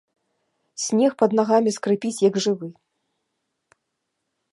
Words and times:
Снег 0.83 1.11
пад 1.19 1.31
нагамі 1.39 1.73
скрыпіць, 1.77 2.21
як 2.29 2.39
жывы. 2.47 2.67